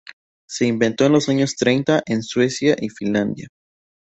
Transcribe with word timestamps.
Se 0.47 0.65
inventó 0.65 1.05
en 1.05 1.11
los 1.11 1.29
años 1.29 1.55
treinta 1.55 2.01
en 2.07 2.23
Suecia 2.23 2.75
y 2.81 2.89
Finlandia. 2.89 3.49